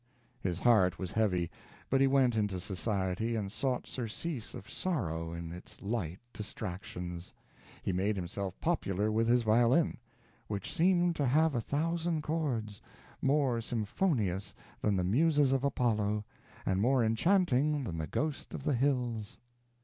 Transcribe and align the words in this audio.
His 0.39 0.57
heart 0.57 0.97
was 0.97 1.11
heavy, 1.11 1.51
but 1.87 2.01
he 2.01 2.07
went 2.07 2.33
into 2.35 2.59
society, 2.59 3.35
and 3.35 3.51
sought 3.51 3.85
surcease 3.85 4.55
of 4.55 4.67
sorrow 4.67 5.31
in 5.31 5.51
its 5.51 5.79
light 5.79 6.17
distractions. 6.33 7.35
He 7.83 7.93
made 7.93 8.15
himself 8.15 8.59
popular 8.59 9.11
with 9.11 9.27
his 9.27 9.43
violin, 9.43 9.99
"which 10.47 10.73
seemed 10.73 11.15
to 11.17 11.27
have 11.27 11.53
a 11.53 11.61
thousand 11.61 12.23
chords 12.23 12.81
more 13.21 13.61
symphonious 13.61 14.55
than 14.81 14.95
the 14.95 15.03
Muses 15.03 15.51
of 15.51 15.63
Apollo, 15.63 16.25
and 16.65 16.81
more 16.81 17.05
enchanting 17.05 17.83
than 17.83 17.99
the 17.99 18.07
ghost 18.07 18.55
of 18.55 18.63
the 18.63 18.73
Hills." 18.73 19.37